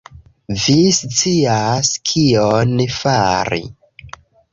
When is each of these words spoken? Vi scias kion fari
Vi 0.71 0.77
scias 0.99 1.91
kion 2.11 2.73
fari 2.95 3.61